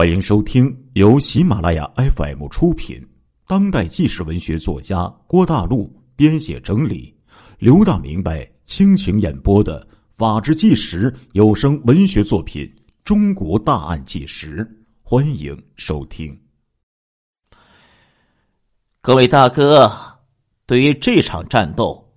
[0.00, 3.06] 欢迎收听由喜马拉雅 FM 出品、
[3.46, 7.14] 当代纪实文学作家郭大陆编写整理、
[7.58, 12.64] 刘大明白倾情演播的《法制纪实》有声文学作品
[13.04, 14.64] 《中国大案纪实》，
[15.02, 16.34] 欢迎收听。
[19.02, 19.92] 各位大哥，
[20.64, 22.10] 对于这场战斗，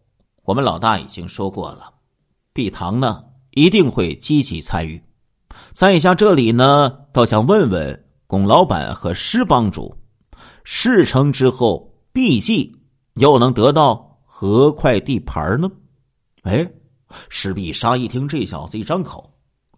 [0.43, 1.93] 我们老大已经说过了，
[2.53, 5.03] 毕堂呢一定会积极参与。
[5.71, 9.95] 在下这里呢，倒想问问龚老板和施帮主，
[10.63, 12.79] 事成之后，B 记
[13.15, 15.69] 又能得到何块地盘呢？
[16.43, 16.69] 哎，
[17.29, 19.31] 施必杀一听这小子一张口，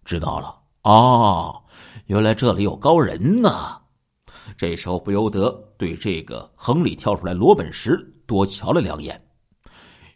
[0.04, 1.62] 知道了哦，
[2.06, 3.80] 原来这里有高人呐！
[4.56, 9.20] 这时候不由得对这个横里跳出来罗本石多瞧了两眼。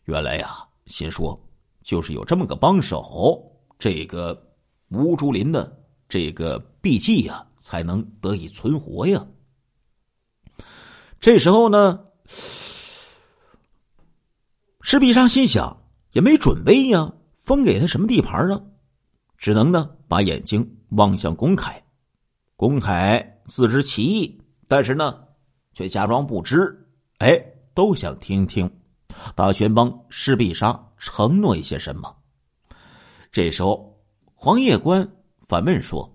[0.04, 0.56] 原来呀，
[0.86, 1.38] 心说
[1.82, 3.42] 就是有这么个帮手，
[3.78, 4.49] 这个。
[4.90, 9.24] 吴竹林的这个笔记呀，才能得以存活呀。
[11.20, 12.06] 这时候呢，
[14.80, 18.60] 施必杀心想也没准备呀，分给他什么地盘啊？
[19.38, 21.80] 只能呢把眼睛望向龚凯。
[22.56, 25.22] 龚凯自知其意，但是呢
[25.72, 26.76] 却假装不知。
[27.18, 27.40] 哎，
[27.74, 28.68] 都想听听
[29.36, 32.12] 大权帮施必杀承诺一些什么。
[33.30, 33.89] 这时候。
[34.42, 35.06] 黄叶官
[35.46, 36.10] 反问说：“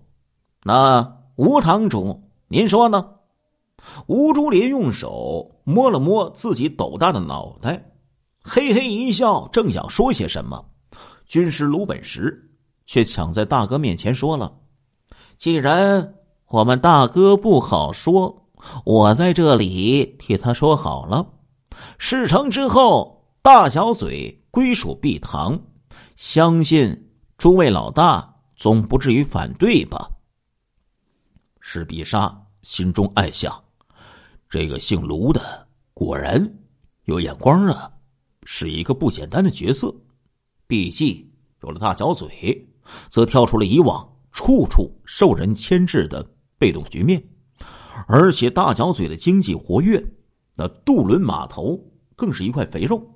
[0.64, 3.08] 那吴堂主，您说呢？”
[4.08, 7.92] 吴竹林用手摸了摸自己斗大的脑袋，
[8.42, 10.60] 嘿嘿一笑，正想说些什么，
[11.28, 12.50] 军师卢本石
[12.84, 14.52] 却抢在大哥面前说了
[15.38, 16.14] ：“既然
[16.48, 18.48] 我们大哥不好说，
[18.84, 21.24] 我在这里替他说好了。
[21.96, 25.56] 事成之后，大小嘴归属毕堂，
[26.16, 27.00] 相信。”
[27.38, 30.10] 诸位老大总不至于反对吧？
[31.60, 33.62] 施必杀心中暗想：
[34.48, 36.50] 这个姓卢的果然
[37.04, 37.92] 有眼光啊，
[38.44, 39.94] 是一个不简单的角色。
[40.66, 41.30] 毕竟
[41.62, 42.66] 有了大脚嘴，
[43.10, 46.26] 则跳出了以往处处受人牵制的
[46.56, 47.22] 被动局面，
[48.08, 50.02] 而且大脚嘴的经济活跃，
[50.54, 51.78] 那渡轮码头
[52.14, 53.06] 更是一块肥肉。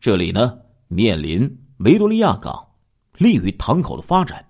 [0.00, 2.73] 这里呢，面临维多利亚港。
[3.18, 4.44] 利于堂口的发展。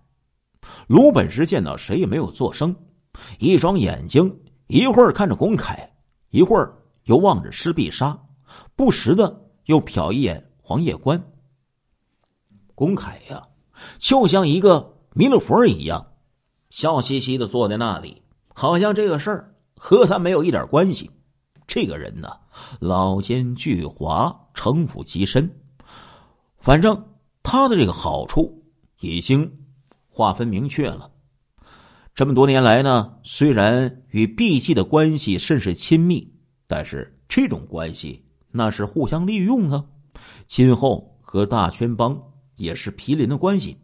[0.87, 2.75] 卢本石见到谁也没有作声，
[3.39, 4.35] 一双眼睛
[4.67, 5.91] 一会儿看着龚凯，
[6.31, 6.75] 一会儿
[7.05, 8.19] 又望着施必杀，
[8.75, 11.23] 不时的又瞟一眼黄叶关。
[12.75, 13.47] 龚凯呀，
[13.99, 16.05] 就像一个弥勒佛一样，
[16.71, 18.23] 笑嘻嘻的坐在那里，
[18.55, 21.11] 好像这个事儿和他没有一点关系。
[21.67, 22.29] 这个人呢，
[22.81, 25.51] 老奸巨猾，城府极深，
[26.59, 27.14] 反正。
[27.45, 28.65] 他的这个好处
[28.99, 29.61] 已经
[30.09, 31.13] 划分明确了。
[32.15, 36.35] 这么多年来呢，虽然与毕记的关系甚是亲密，
[36.67, 39.85] 但是这种关系那是互相利用啊。
[40.47, 42.21] 今后和大圈帮
[42.57, 43.77] 也是毗邻的关系。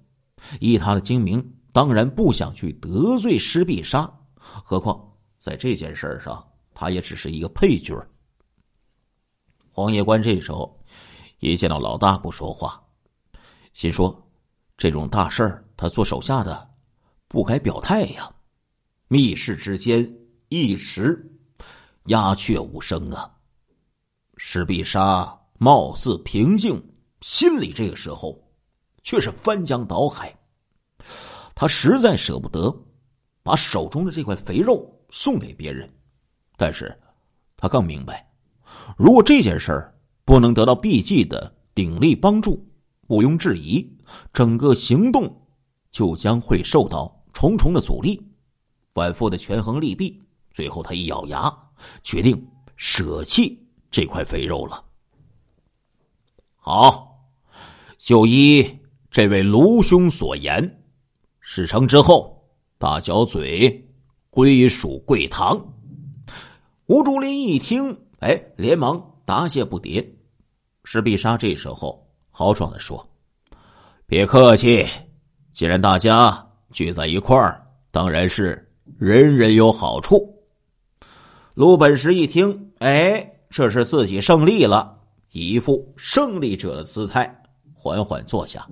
[0.58, 4.10] 依他的精明，当然不想去得罪施必杀。
[4.34, 7.94] 何况在这件事上，他也只是一个配角。
[9.70, 10.82] 黄叶关这时候
[11.40, 12.82] 一见到老大不说话。
[13.72, 14.30] 心说
[14.76, 16.70] ：“这种大事儿，他做手下的
[17.28, 18.30] 不该表态呀。”
[19.08, 20.08] 密室之间
[20.50, 21.28] 一时
[22.04, 23.30] 鸦雀无声啊。
[24.36, 26.82] 石必杀貌似平静，
[27.20, 28.42] 心里这个时候
[29.02, 30.34] 却是翻江倒海。
[31.54, 32.74] 他实在舍不得
[33.42, 35.92] 把手中的这块肥肉送给别人，
[36.56, 36.98] 但是
[37.56, 38.26] 他更明白，
[38.96, 39.94] 如果这件事儿
[40.24, 42.66] 不能得到毕季的鼎力帮助。
[43.10, 43.84] 毋庸置疑，
[44.32, 45.28] 整个行动
[45.90, 48.24] 就将会受到重重的阻力，
[48.88, 50.22] 反复的权衡利弊，
[50.52, 51.52] 最后他一咬牙，
[52.04, 52.40] 决定
[52.76, 53.60] 舍弃
[53.90, 54.84] 这块肥肉了。
[56.54, 57.20] 好，
[57.98, 58.64] 就依
[59.10, 60.80] 这位卢兄所言，
[61.40, 63.90] 事成之后，大脚嘴
[64.30, 65.60] 归属贵堂。
[66.86, 67.90] 吴竹林一听，
[68.20, 70.08] 哎，连忙答谢不迭。
[70.84, 72.06] 石必杀这时候。
[72.32, 73.06] 豪爽的说
[74.10, 74.84] ：“别客气，
[75.52, 78.68] 既然大家聚在一块儿，当然是
[78.98, 80.34] 人人有好处。”
[81.54, 84.98] 卢本石一听，哎，这是自己胜利了，
[85.30, 87.32] 一副胜利者的姿态，
[87.72, 88.66] 缓缓坐下。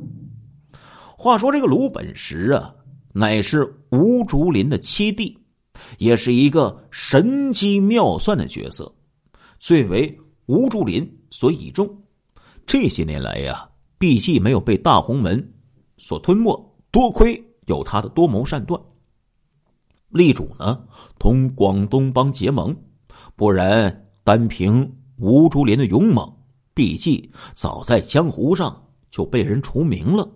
[1.17, 2.75] 话说这个卢本石啊，
[3.13, 5.39] 乃是吴竹林的七弟，
[5.99, 8.93] 也是一个神机妙算的角色，
[9.61, 11.89] 最为吴竹林所倚重。
[12.67, 13.69] 这些年来呀，
[13.99, 15.53] 毕竟没有被大红门
[15.97, 18.81] 所吞没，多亏有他的多谋善断。
[20.11, 20.83] 力主呢
[21.19, 22.75] 同广东帮结盟，
[23.37, 26.33] 不然单凭吴竹林的勇猛，
[26.73, 30.27] 毕竟早在江湖上就被人除名了。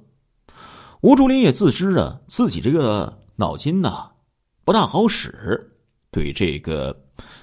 [1.01, 4.11] 吴竹林也自知啊，自己这个脑筋呐
[4.65, 5.73] 不大好使，
[6.11, 6.95] 对这个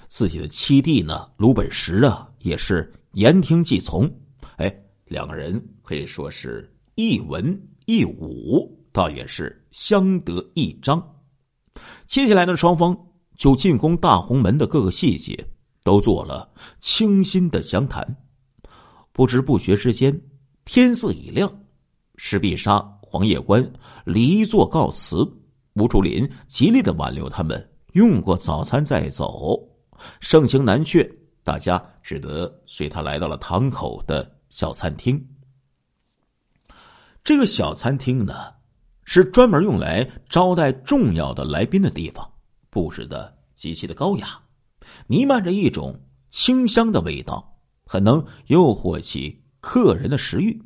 [0.07, 4.09] 自己的七弟呢鲁本石啊也是言听计从。
[4.57, 11.03] 哎，两个人可以说是一文一武，倒也是相得益彰。
[12.05, 12.95] 接下来呢，双方
[13.35, 15.35] 就进攻大红门的各个细节
[15.83, 16.47] 都做了
[16.79, 18.07] 清新的详谈。
[19.11, 20.17] 不知不觉之间，
[20.63, 21.51] 天色已亮，
[22.15, 22.79] 石壁沙。
[23.01, 23.67] 黄叶关
[24.05, 25.27] 离座告辞，
[25.73, 29.59] 吴竹林极力的挽留他们，用过早餐再走。
[30.19, 31.11] 盛情难却，
[31.43, 35.27] 大家只得随他来到了堂口的小餐厅。
[37.23, 38.33] 这个小餐厅呢，
[39.03, 42.29] 是专门用来招待重要的来宾的地方，
[42.69, 44.39] 布置的极其的高雅，
[45.07, 45.99] 弥漫着一种
[46.29, 50.61] 清香的味道，很能诱惑起客人的食欲。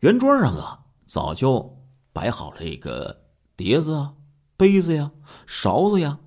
[0.00, 0.84] 圆桌上啊。
[1.08, 3.24] 早就摆好了一个
[3.56, 4.12] 碟子啊、
[4.58, 5.10] 杯子呀、
[5.46, 6.18] 勺子呀，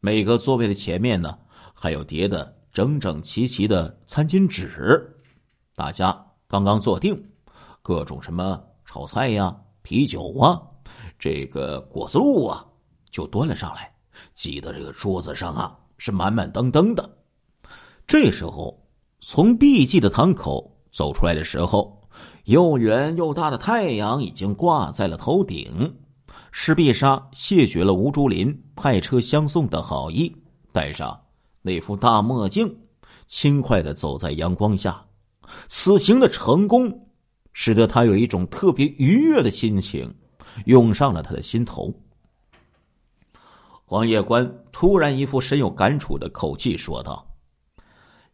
[0.00, 1.38] 每个座位的前面呢，
[1.74, 5.19] 还有叠的整整齐齐的餐巾纸。
[5.80, 6.14] 大家
[6.46, 7.18] 刚刚坐定，
[7.80, 10.60] 各种什么炒菜呀、啤酒啊、
[11.18, 12.62] 这个果子露啊，
[13.10, 13.90] 就端了上来，
[14.34, 17.10] 挤得这个桌子上啊是满满登登的。
[18.06, 18.78] 这时候，
[19.20, 21.98] 从碧记的堂口走出来的时候。
[22.44, 25.96] 又圆又大的太阳已经挂在了头顶，
[26.52, 30.36] 施必杀谢绝了吴竹林派车相送的好意，
[30.72, 31.18] 戴上
[31.62, 32.76] 那副大墨镜，
[33.26, 35.02] 轻快的走在阳光下。
[35.68, 37.08] 此行的成功，
[37.52, 40.14] 使得他有一种特别愉悦的心情
[40.66, 41.92] 涌上了他的心头。
[43.84, 47.26] 黄叶关突然一副深有感触的口气说道。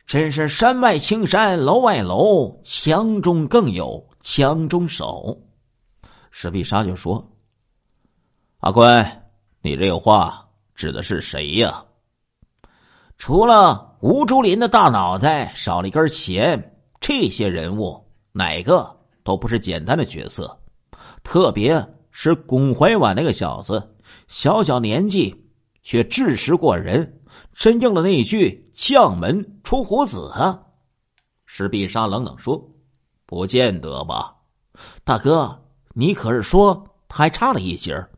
[0.07, 5.37] 真是山外青山楼外楼，墙中更有墙中手。
[6.31, 7.29] 石壁沙就说
[8.61, 9.25] ：“阿关，
[9.63, 11.85] 你这话指的是谁呀？
[13.19, 16.76] 除了吴竹林的大脑袋少了一根弦，
[17.07, 18.85] 这些人物哪个
[19.23, 20.61] 都不是简单的角色。
[21.23, 23.95] 特别是巩怀婉那个小子，
[24.27, 25.33] 小小年纪
[25.85, 27.21] 却智识过人。”
[27.55, 30.61] 真应了那句“将门出虎子”啊！
[31.45, 32.61] 石壁沙冷冷说
[33.25, 34.35] ：“不见得吧，
[35.05, 35.65] 大哥，
[35.95, 38.11] 你可是说他还差了一截儿？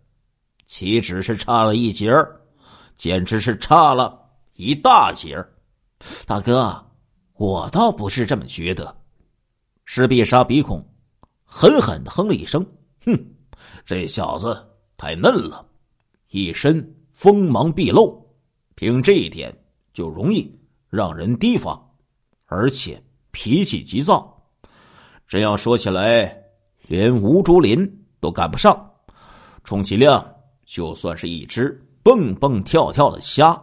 [0.65, 2.41] 岂止是差了一截儿，
[2.95, 4.19] 简直是差了
[4.55, 5.53] 一大截儿！
[6.25, 6.88] 大哥，
[7.39, 8.95] 我倒不是这么觉得。”
[9.87, 10.87] 石壁杀鼻孔
[11.45, 12.65] 狠狠的哼了一声
[13.07, 13.19] ：“哼，
[13.87, 14.63] 这小子
[14.99, 15.67] 太嫩了，
[16.29, 18.23] 一身锋芒毕露。”
[18.77, 19.53] 凭这一点
[19.93, 20.57] 就容易
[20.89, 21.91] 让人提防，
[22.47, 23.03] 而且
[23.33, 24.41] 脾气急躁。
[25.27, 26.41] 真要说起来，
[26.87, 28.89] 连吴竹林都赶不上，
[29.65, 30.25] 充其量
[30.65, 33.61] 就算是一只蹦蹦跳跳的虾。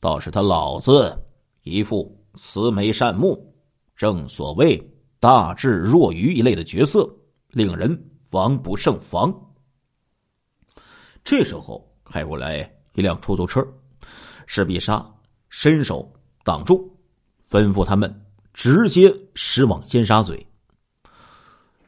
[0.00, 1.14] 倒是他老子
[1.62, 3.52] 一副慈眉善目，
[3.96, 4.80] 正所谓
[5.18, 7.08] 大智若愚一类的角色，
[7.48, 9.34] 令人防不胜防。
[11.24, 13.66] 这时候开过来一辆出租车。
[14.48, 15.04] 施必杀
[15.48, 16.08] 伸手
[16.44, 16.88] 挡住，
[17.50, 18.24] 吩咐他们
[18.54, 20.46] 直接驶往尖沙咀。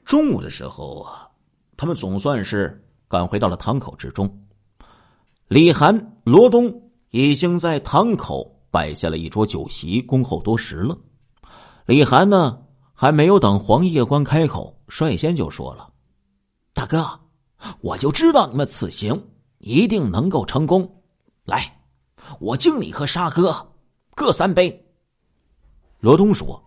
[0.05, 1.31] 中午的时候啊，
[1.76, 4.28] 他们总算是赶回到了堂口之中。
[5.47, 10.96] 李涵、罗东已经在堂口摆下了一桌酒席，恭候多时了。
[11.87, 12.58] 李涵呢，
[12.92, 15.90] 还没有等黄叶关开口，率先就说了
[16.75, 17.20] ：“大哥，
[17.80, 21.02] 我就知道你们此行一定能够成功，
[21.44, 21.75] 来。”
[22.40, 23.66] 我敬你和沙哥
[24.14, 24.87] 各三杯。
[26.00, 26.62] 罗东说：“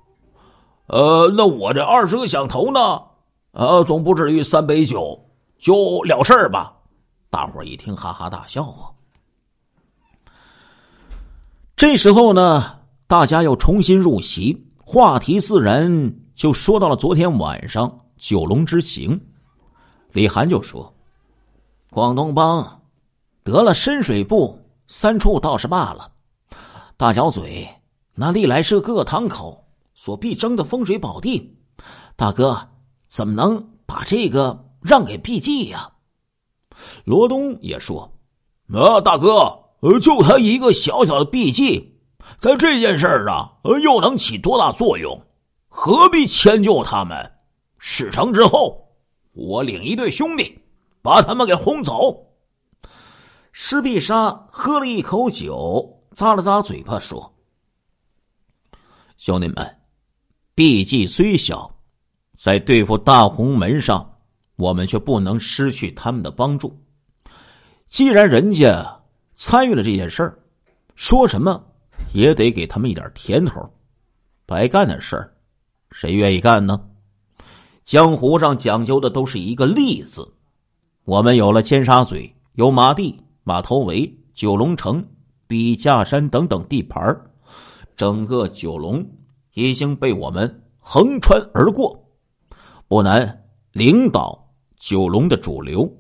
[0.88, 3.00] 呃，那我这二十个响头呢？
[3.52, 5.30] 呃，总不至于三杯酒
[5.60, 6.74] 就了事儿吧？”
[7.30, 8.90] 大伙一听，哈哈大笑啊。
[11.82, 19.20] 这时候呢，大家又重新入席，话题自然就说到了昨天晚上九龙之行。
[20.12, 20.94] 李涵就说
[21.90, 22.84] ：“广东帮
[23.44, 24.56] 得了深水埗。”
[24.88, 26.12] 三处倒是罢了，
[26.98, 27.68] 大角嘴
[28.14, 31.58] 那历来是各堂口所必争的风水宝地，
[32.16, 32.56] 大哥
[33.10, 35.92] 怎么能把这个让给毕季呀？
[37.06, 38.14] 罗东也说
[38.72, 42.00] ：“啊，大哥，呃就他一个小小的毕记，
[42.40, 45.22] 在这件事上呃又能起多大作用？
[45.68, 47.32] 何必迁就他们？
[47.78, 48.88] 事成之后，
[49.34, 50.60] 我领一队兄弟
[51.02, 52.28] 把他们给轰走。”
[53.54, 57.34] 施必杀喝了一口酒，咂了咂嘴巴，说
[59.18, 59.78] ：“兄弟们，
[60.56, 61.70] 毕计虽小，
[62.38, 64.20] 在对付大红门上，
[64.56, 66.80] 我们却不能失去他们的帮助。
[67.90, 69.01] 既然人家
[69.44, 70.38] 参与了这件事儿，
[70.94, 71.66] 说什么
[72.14, 73.68] 也得给他们一点甜头。
[74.46, 75.34] 白干的事儿，
[75.90, 76.80] 谁愿意干呢？
[77.84, 80.32] 江湖上讲究的都是一个利字。
[81.06, 85.04] 我们有了千沙嘴，有马地。”马头围、九龙城、
[85.48, 87.02] 笔架山等等地盘
[87.96, 89.04] 整个九龙
[89.56, 92.00] 已经被我们横穿而过，
[92.88, 95.92] 不难领导九龙的主流，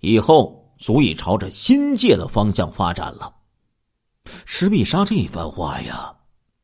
[0.00, 3.32] 以后足以朝着新界的方向发展了。
[4.46, 6.12] 石必杀这一番话呀，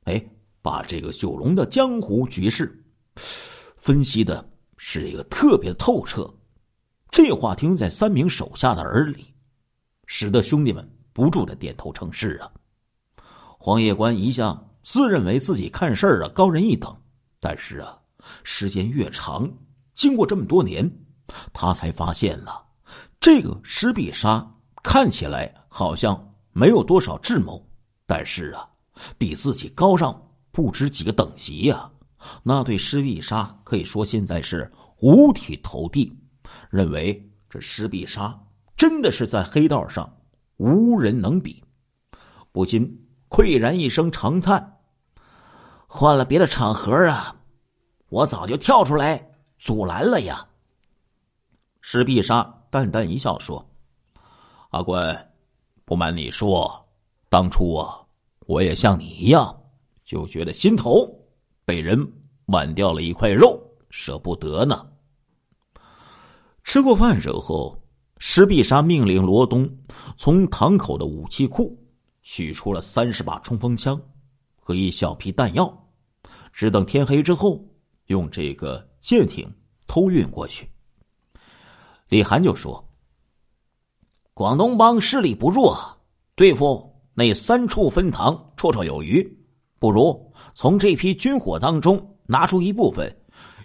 [0.05, 0.23] 哎，
[0.63, 2.83] 把这个九龙的江湖局势
[3.77, 4.47] 分析的
[4.79, 6.29] 是一个特别透彻。
[7.11, 9.33] 这话听在三名手下的耳里。
[10.07, 12.51] 使得兄弟们不住的点头称是啊。
[13.59, 16.97] 黄叶关一向自认为自己看事儿啊高人一等，
[17.41, 17.99] 但是啊，
[18.45, 19.51] 时间越长，
[19.95, 20.91] 经过这么多年，
[21.53, 22.66] 他才发现了
[23.21, 24.47] 这个石必杀
[24.83, 27.64] 看起来好像没有多少智谋，
[28.07, 28.69] 但是啊，
[29.19, 31.90] 比自己高上不止几个等级呀。
[32.43, 36.16] 那对施必杀可以说现在是五体投地，
[36.71, 38.38] 认为这施必杀。
[38.76, 40.19] 真的是在黑道上
[40.57, 41.62] 无人能比，
[42.52, 44.78] 不禁喟然一声长叹。
[45.87, 47.37] 换了别的场合啊，
[48.09, 50.47] 我早就跳出来阻拦了呀。
[51.81, 52.43] 石必杀
[52.76, 53.66] 淡淡一笑说
[54.68, 55.33] ：“阿关，
[55.87, 56.87] 不瞒你说，
[57.30, 58.04] 当初啊，
[58.47, 59.59] 我也像你一样，
[60.04, 61.09] 就觉得心头
[61.64, 61.99] 被人
[62.47, 64.87] 剜掉了一块肉，舍不得呢。”
[66.64, 67.80] 吃过饭之后。
[68.18, 69.71] 石必沙命令罗东
[70.16, 71.78] 从堂口的武器库
[72.23, 74.00] 取出了三十把冲锋枪
[74.59, 75.87] 和一小批弹药，
[76.50, 77.62] 只等天黑之后
[78.06, 79.47] 用这个舰艇
[79.87, 80.66] 偷运过去。
[82.09, 82.83] 李涵就说
[84.35, 85.77] ：“广东帮势力不弱，
[86.35, 89.27] 对付那三处分堂绰绰有余，
[89.79, 93.15] 不如从这批军火当中拿出一部分，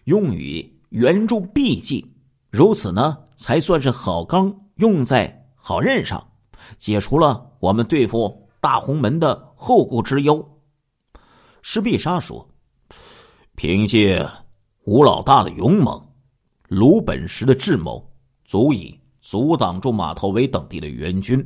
[0.06, 2.06] 用于援助 B 计。
[2.50, 6.24] 如此呢？”才算是好钢用在好刃上，
[6.78, 10.62] 解除了我们对付大红门的后顾之忧。
[11.64, 12.48] 施必杀说
[13.58, 14.24] ：“凭借
[14.84, 16.00] 吴老大的勇猛，
[16.68, 18.11] 卢本时的智谋，
[18.52, 21.42] 足以阻挡住马头围等地的援军，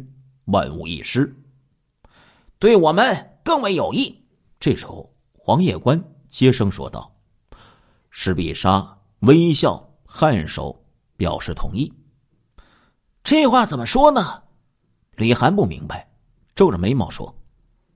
[0.46, 1.32] 万无一失，
[2.58, 4.20] 对我们更为有益。”
[4.60, 7.16] 这时候，黄叶关接声说道
[8.10, 10.76] ：“施必杀微笑颔首。”
[11.16, 11.94] 表示同意。
[13.24, 14.42] 这话怎么说呢？
[15.16, 16.10] 李涵不明白，
[16.56, 17.32] 皱着眉毛说：“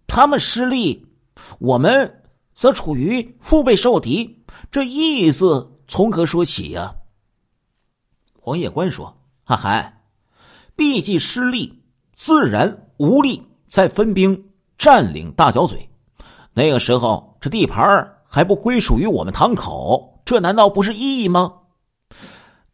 [0.06, 1.04] 他们失利，
[1.58, 2.24] 我们
[2.54, 6.94] 则处于腹背受敌，这意思从何说起呀？”
[8.50, 9.16] 黄叶关说
[9.46, 10.02] ：“阿涵，
[10.76, 11.84] 毕竟失利，
[12.16, 15.88] 自然无力再分兵占领大角嘴。
[16.54, 17.86] 那个时候，这地盘
[18.26, 21.58] 还不归属于我们堂口，这难道不是意义吗？”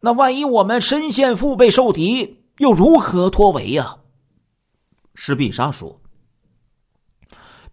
[0.00, 3.98] 那万一我们身陷腹背受敌，又如何脱围呀？
[5.14, 6.00] 施必杀说：“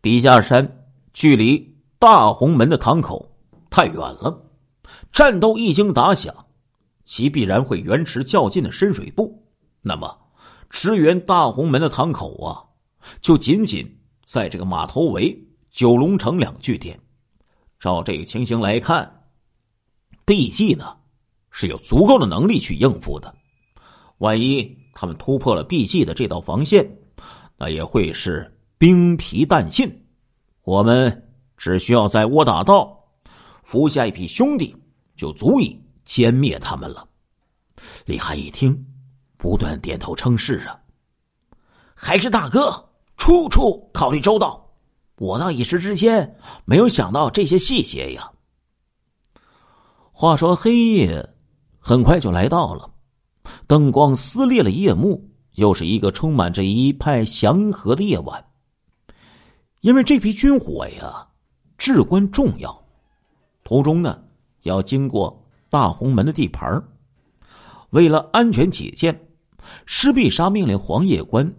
[0.01, 3.33] 笔架山距离大红门的堂口
[3.69, 4.43] 太远了，
[5.13, 6.36] 战斗一经打响，
[7.03, 9.31] 其必然会原驰较近的深水埗。
[9.81, 10.17] 那么，
[10.69, 12.63] 支援大红门的堂口啊，
[13.22, 15.38] 就仅仅在这个马头围、
[15.72, 17.00] 九龙城两据点。
[17.79, 19.24] 照这个情形来看，
[20.25, 20.98] 毕竟呢。”
[21.55, 23.31] 是有足够的能力去应付的，
[24.17, 26.98] 万一他们突破了 B 计的这道防线，
[27.60, 30.03] 那也会是兵疲弹尽。
[30.63, 33.00] 我们只需要在窝打道
[33.62, 34.75] 伏下一批兄弟，
[35.15, 37.07] 就足以歼灭他们了。
[38.05, 38.86] 李涵一听，
[39.38, 40.79] 不断点头称是啊，
[41.93, 44.74] 还是大哥处处考虑周到，
[45.17, 48.31] 我倒一时之间没有想到这些细节呀。
[50.12, 51.29] 话说黑夜。
[51.86, 52.89] 很快就来到了，
[53.67, 58.41] 灯光撕裂了夜幕，又是一个充满着一派祥和的夜晚。
[59.81, 61.27] 因为这批军火呀，
[61.77, 62.86] 至关重要，
[63.65, 64.24] 途中呢
[64.62, 65.42] 要经过
[65.73, 66.87] 大红门的地盘
[67.89, 69.27] 为了安全起见，
[69.87, 71.51] 施必杀命令黄叶关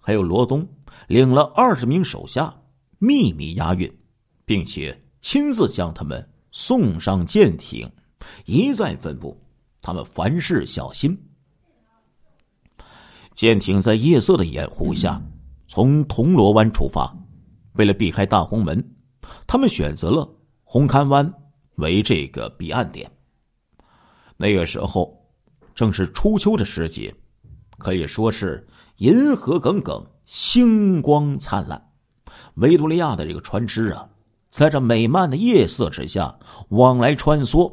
[0.00, 0.68] 还有罗东
[1.06, 2.52] 领了二十名手下
[2.98, 3.88] 秘密押运，
[4.44, 7.88] 并且亲自将他们送上舰艇，
[8.44, 9.36] 一再吩咐。
[9.80, 11.16] 他们凡事小心。
[13.34, 15.22] 舰艇在夜色的掩护下，
[15.68, 17.16] 从铜锣湾出发。
[17.74, 18.84] 为了避开大红门，
[19.46, 20.28] 他们选择了
[20.64, 21.32] 红磡湾
[21.76, 23.08] 为这个彼岸点。
[24.40, 25.14] 那个时候
[25.74, 27.14] 正是初秋的时节，
[27.76, 28.66] 可以说是
[28.96, 31.90] 银河耿耿，星光灿烂。
[32.54, 34.08] 维多利亚的这个船只啊，
[34.48, 36.38] 在这美漫的夜色之下
[36.70, 37.70] 往来穿梭，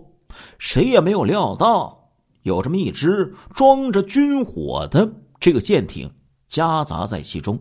[0.59, 5.09] 谁也没有料到有这么一只装着军火的
[5.39, 6.13] 这个舰艇
[6.49, 7.57] 夹杂在其中。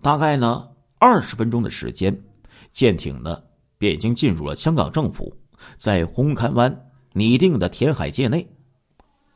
[0.00, 0.66] 大概呢。
[1.00, 2.24] 二十分钟的时间，
[2.72, 3.40] 舰艇呢
[3.78, 5.32] 便已经进入了香港政府
[5.76, 6.87] 在红磡湾
[7.18, 8.48] 拟定的填海界内。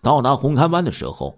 [0.01, 1.37] 到达红磡湾的时候，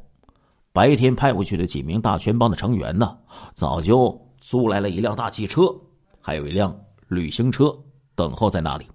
[0.75, 3.17] 白天派过去的几名大圈帮的成员呢，
[3.55, 5.75] 早就租来了一辆大汽车，
[6.21, 7.75] 还有一辆旅行车
[8.15, 8.87] 等候在那里。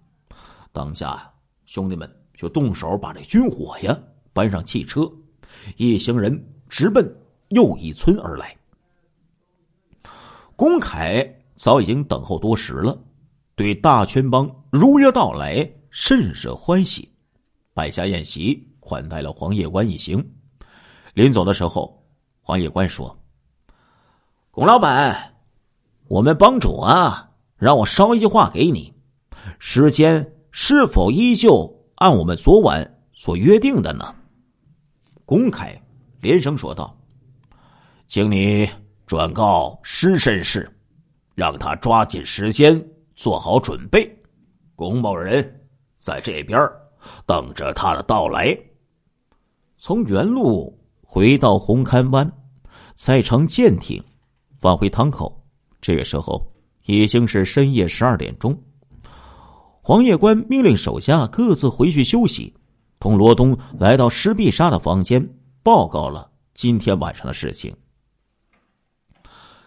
[0.72, 1.28] 当下，
[1.66, 3.98] 兄弟们就动手把这军火呀
[4.32, 5.12] 搬上汽车，
[5.76, 6.40] 一行人
[6.70, 7.12] 直奔
[7.50, 8.56] 又一村而来。
[10.56, 12.96] 龚凯早已经等候多时了，
[13.56, 17.10] 对大圈帮如约到来甚是欢喜，
[17.80, 20.22] 摆下宴席款待了黄叶关一行。
[21.14, 22.06] 临走的时候，
[22.42, 23.18] 黄叶关说
[24.52, 25.34] ：“龚老板，
[26.10, 28.94] 我们帮主啊，让我捎一句话给你，
[29.60, 34.14] 时间是否依旧按我们昨晚所约定的呢？”
[35.24, 35.82] 龚凯
[36.20, 36.94] 连声说道
[38.08, 38.70] ：“请你。”
[39.08, 40.70] 转告施绅士，
[41.34, 44.14] 让他抓紧时间做好准备。
[44.76, 45.66] 龚某人
[45.98, 46.60] 在这边
[47.26, 48.58] 等着他的到来。
[49.78, 52.32] 从原路回到红磡湾，
[52.96, 54.04] 再乘舰艇
[54.60, 55.42] 返回汤口。
[55.82, 56.42] 这个时候
[56.86, 58.58] 已经是深夜十二点钟。
[59.82, 62.54] 黄叶关命令手下各自回去休息，
[63.00, 65.26] 同罗东来到石壁沙的房间，
[65.64, 67.74] 报告了今天晚上的事情。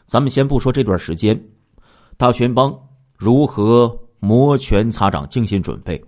[0.07, 1.43] 咱们先不说这段时间，
[2.19, 2.79] 大权帮
[3.17, 6.01] 如何摩拳擦掌、精心准备。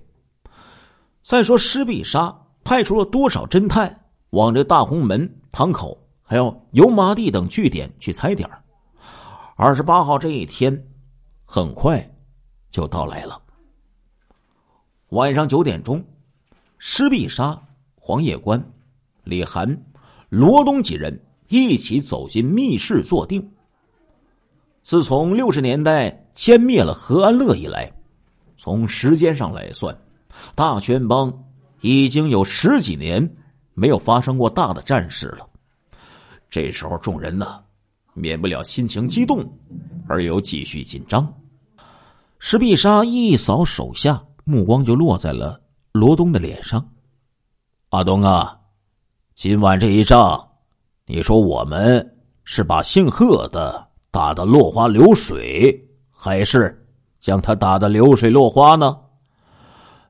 [1.25, 8.47] 再说施必杀派出了多少侦探往这大红门、堂口，还有油麻地等据点去踩点
[9.57, 10.87] 二十八号这一天，
[11.47, 12.07] 很快
[12.71, 13.41] 就到来了。
[15.11, 16.05] 晚上九点钟，
[16.77, 17.59] 施必杀、
[17.95, 18.63] 黄叶关、
[19.23, 19.83] 李涵、
[20.29, 23.51] 罗东几人一起走进密室坐定。
[24.83, 27.91] 自从六十年代歼灭了何安乐以来，
[28.59, 29.97] 从时间上来算，
[30.55, 31.33] 大圈帮
[31.81, 33.37] 已经有十几年
[33.75, 35.49] 没有发生过大的战事了。
[36.51, 37.61] 这时候，众人呢，
[38.13, 39.45] 免不了心情激动，
[40.09, 41.33] 而又继续紧张。
[42.39, 45.61] 石壁沙一扫手下，目光就落在了
[45.93, 46.87] 罗东的脸上。
[47.91, 48.59] 阿东啊，
[49.35, 50.49] 今晚这一仗，
[51.07, 53.89] 你说我们是把姓贺的？
[54.11, 55.77] 打得落花流水，
[56.09, 56.87] 还是
[57.19, 58.97] 将他打得流水落花呢？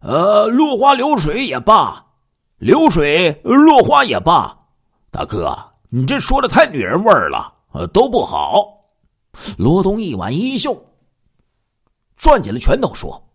[0.05, 2.05] 呃，落花流水也罢，
[2.59, 4.55] 流水落花也罢，
[5.11, 5.57] 大哥，
[5.89, 8.85] 你这说的太女人味儿了，呃，都不好。
[9.57, 10.79] 罗东一挽衣袖，
[12.19, 13.31] 攥紧了拳头说：“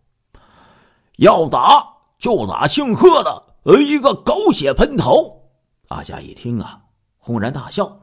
[1.18, 1.84] 要打
[2.20, 5.42] 就打姓贺的，呃，一个狗血喷头。”
[5.88, 6.80] 大家一听啊，
[7.18, 8.00] 轰然大笑。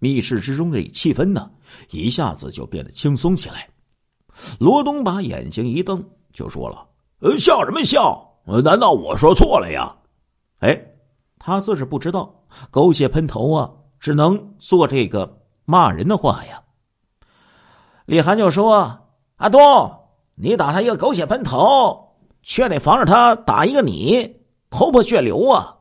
[0.00, 1.48] 密室之中的气氛呢，
[1.90, 3.68] 一下子就变得轻松起来。
[4.58, 6.84] 罗东把眼睛一瞪，就说了
[7.22, 8.28] ：“呃，笑什么笑？
[8.64, 9.94] 难道我说错了呀？”
[10.58, 10.78] 哎，
[11.38, 12.34] 他自是不知道，
[12.70, 16.60] 狗血喷头啊，只能做这个骂人的话呀。
[18.06, 18.98] 李涵就说
[19.38, 19.60] ：“阿东，
[20.34, 24.36] 你打他一个狗血喷头，却得防着他打一个你，
[24.68, 25.76] 头破血流啊！”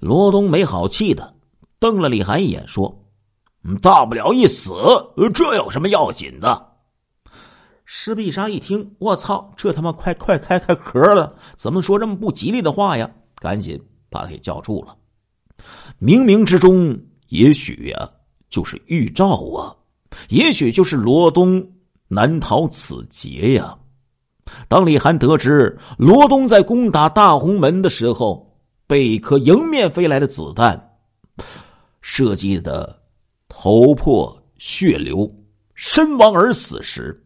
[0.00, 1.34] 罗东没好气的
[1.78, 3.00] 瞪了李涵一眼，说。
[3.80, 4.74] 大不了一死，
[5.32, 6.73] 这有什么要紧的？
[7.84, 11.34] 施必杀一听，我操，这他妈快快开开壳了！
[11.56, 13.10] 怎么说这么不吉利的话呀？
[13.36, 14.96] 赶紧把他给叫住了。
[16.00, 18.10] 冥冥之中，也许呀，
[18.50, 19.74] 就是预兆啊，
[20.28, 21.66] 也许就是罗东
[22.08, 23.76] 难逃此劫呀。
[24.68, 30.96] 当李涵得知罗东在攻打大红门的时候，被一颗迎面飞来的子弹
[32.00, 33.00] 射击的。
[33.56, 35.32] 头破血流，
[35.74, 37.23] 身亡而死时，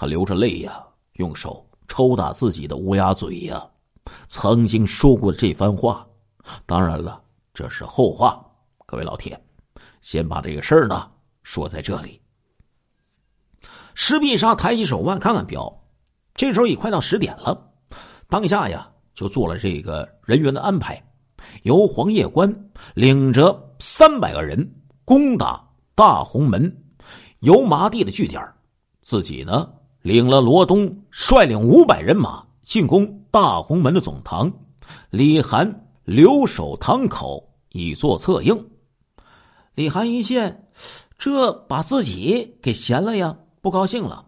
[0.00, 0.82] 他流着泪呀，
[1.16, 3.62] 用手抽打自己的乌鸦嘴呀。
[4.28, 6.06] 曾经说过这番话，
[6.64, 8.42] 当然了，这是后话。
[8.86, 9.38] 各位老铁，
[10.00, 11.10] 先把这个事儿呢
[11.42, 12.18] 说在这里。
[13.94, 15.70] 施必杀抬起手腕看看表，
[16.32, 17.70] 这时候已快到十点了。
[18.26, 20.98] 当下呀，就做了这个人员的安排，
[21.64, 22.50] 由黄叶关
[22.94, 24.66] 领着三百个人
[25.04, 25.62] 攻打
[25.94, 26.74] 大红门
[27.40, 28.42] 油麻地的据点，
[29.02, 29.70] 自己呢
[30.02, 34.50] 领了罗东率领五百人马进攻大红门的总堂，
[35.10, 38.70] 李涵留守堂口以作策应。
[39.74, 40.68] 李涵一见，
[41.18, 44.24] 这把自己给闲了呀，不高兴了。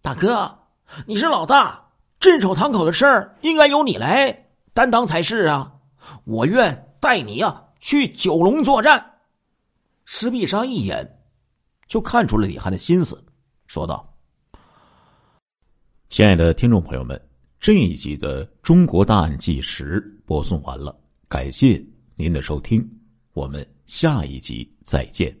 [0.00, 0.58] 大哥，
[1.06, 5.72] 你是老大，镇守堂口的事儿应该由你来担当才是啊！
[6.24, 9.04] 我愿带你呀去九龙作战。
[10.04, 11.18] 石壁山一眼
[11.86, 13.24] 就看出了李涵的心思，
[13.66, 14.11] 说道
[16.12, 17.18] ：“亲爱的听众朋友们，
[17.58, 20.94] 这一集的《中国大案纪实》播送完了，
[21.26, 21.82] 感谢
[22.16, 22.86] 您的收听，
[23.32, 25.34] 我们下一集再见。”